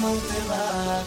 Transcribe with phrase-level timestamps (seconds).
[0.00, 1.04] cómo te va.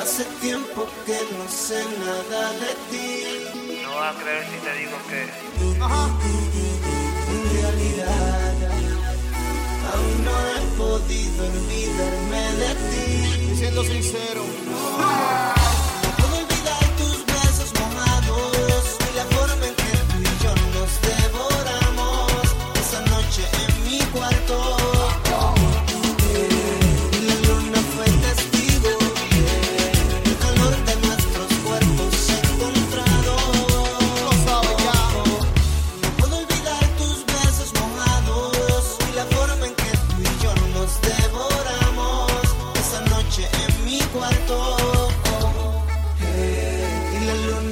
[0.00, 3.82] Hace tiempo que no sé nada de ti.
[3.82, 5.20] No vas a creer si te digo que.
[7.30, 8.54] En realidad,
[9.92, 13.56] aún no he podido olvidarme de ti.
[13.56, 14.42] Siendo sincero.
[14.66, 15.57] No.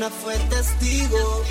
[0.06, 1.42] luna fue testigo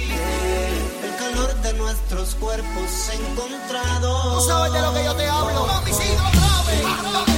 [1.02, 4.44] del calor de nuestros cuerpos encontrados.
[4.44, 7.35] Tú sabes de lo que yo te hablo, mami, sí, lo sabes.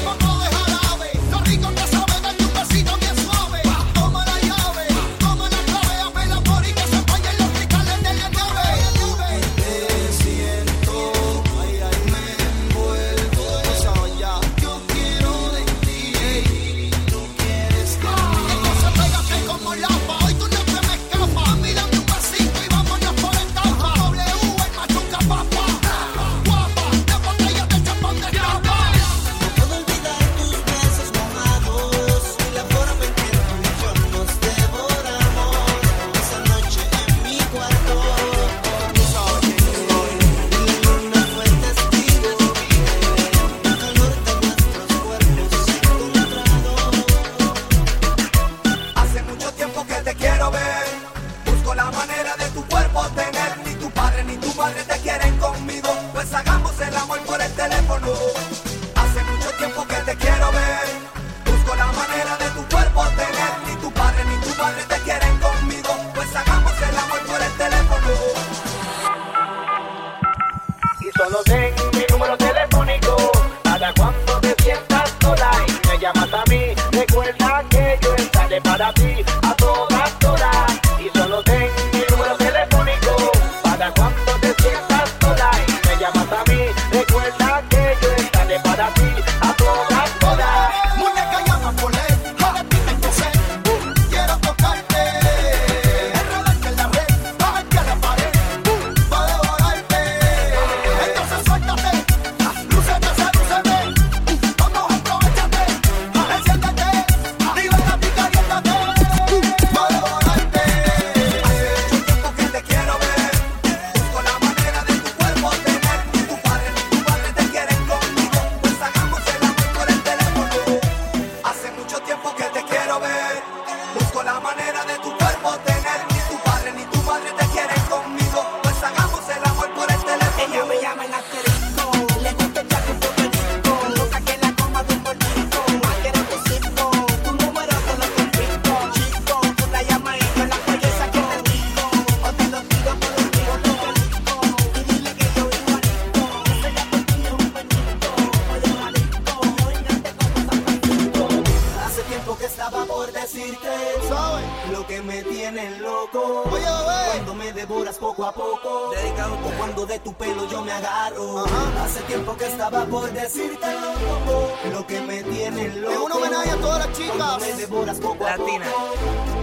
[153.28, 153.68] decirte
[154.08, 154.42] ¿Sabe?
[154.72, 156.44] lo que me tienes loco.
[156.50, 156.64] Oye.
[157.12, 161.46] Cuando me devoras poco a poco, Dedicado o cuando de tu pelo yo me agarro.
[161.84, 165.94] Hace tiempo que estaba por decirte loco, lo que me tienes loco.
[165.94, 167.18] Es un homenaje a todas las chicas.
[167.18, 168.66] Cuando me poco Latina.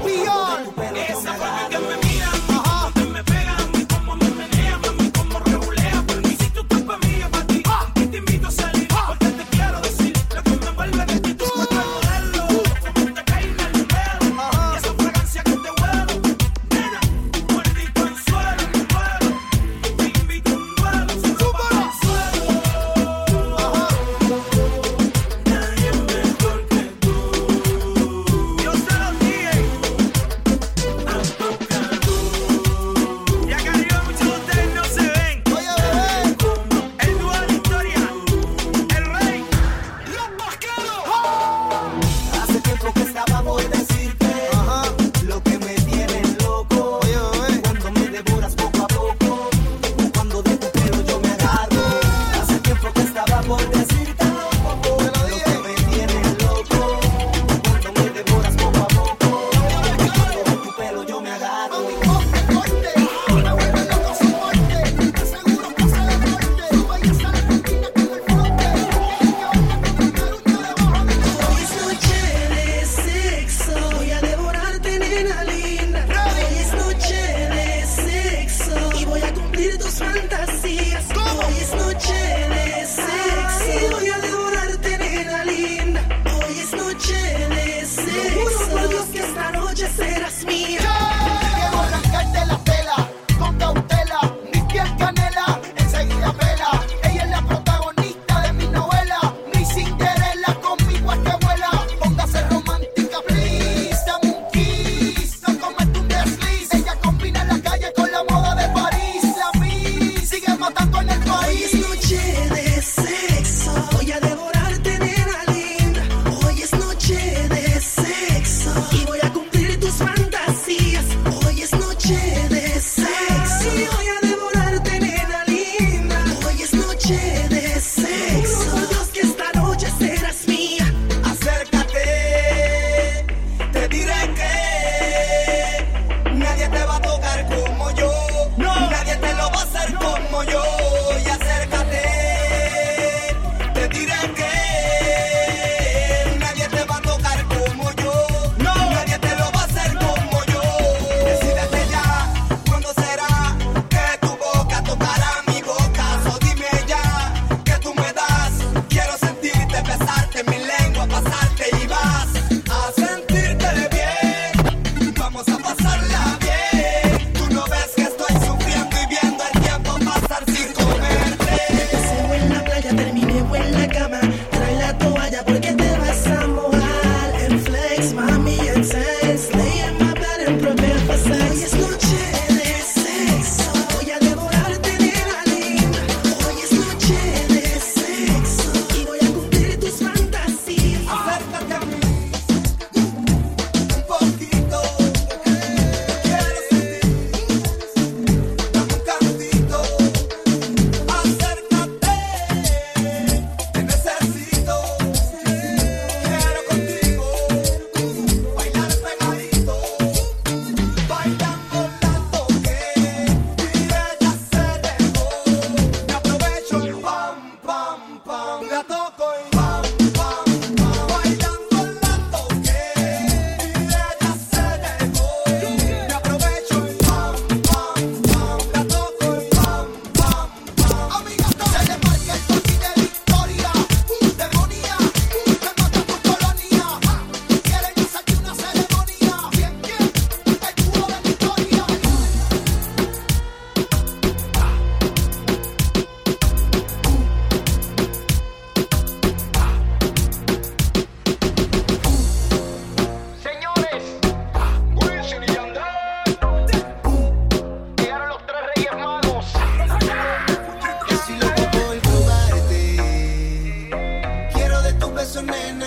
[0.02, 2.03] a Esa me agarro.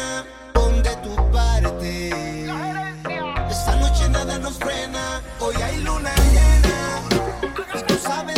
[0.08, 2.10] frena, de tu parte.
[3.50, 7.02] Esta noche nada nos frena, hoy hay luna llena.
[7.76, 8.37] Y tú sabes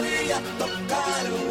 [0.00, 1.49] Maria tocaram.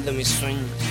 [0.00, 0.81] de mes soins.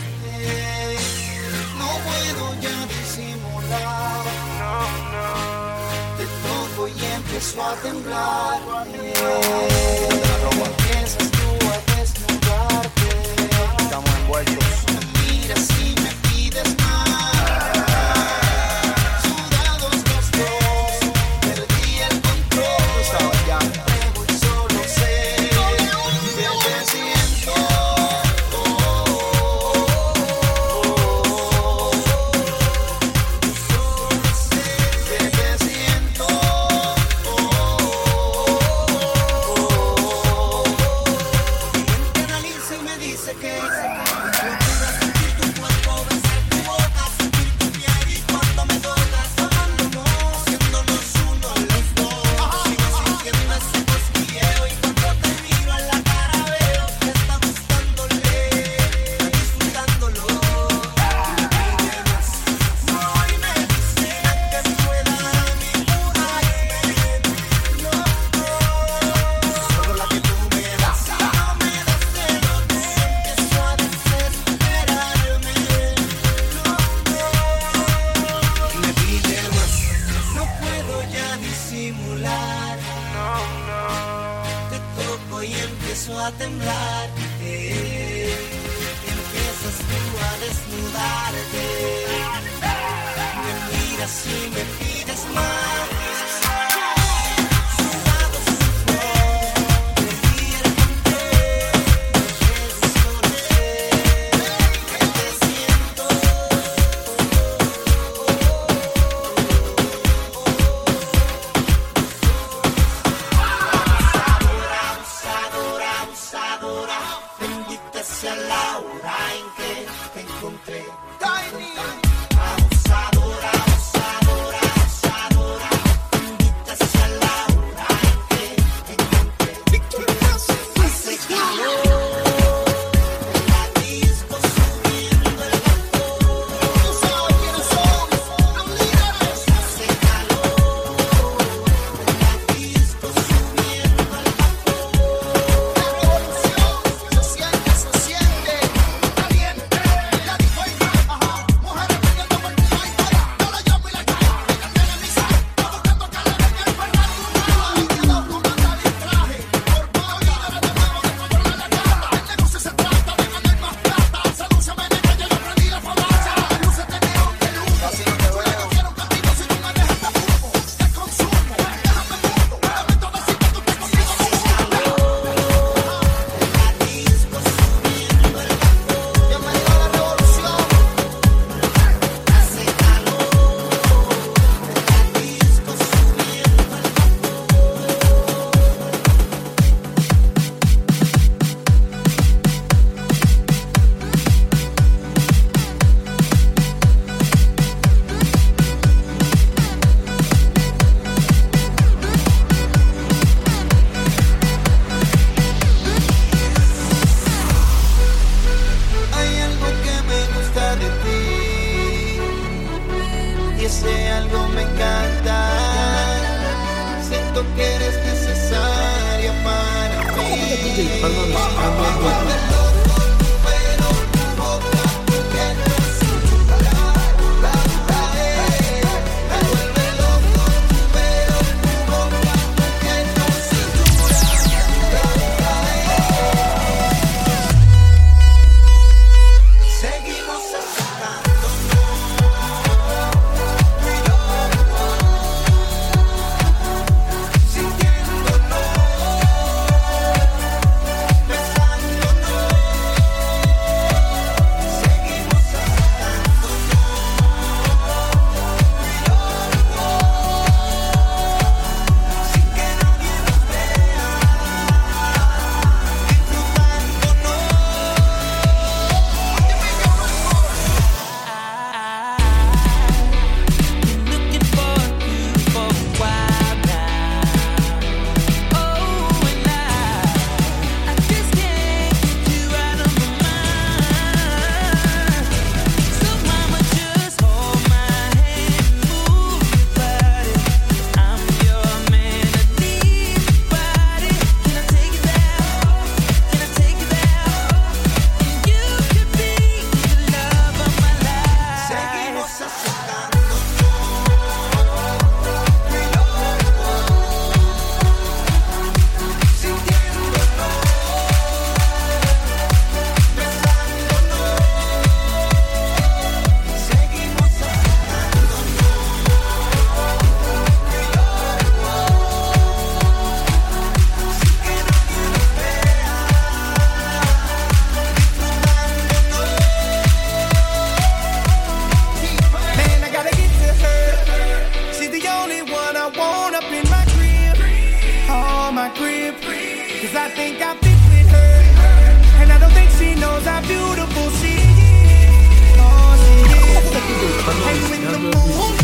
[348.13, 348.60] Oh,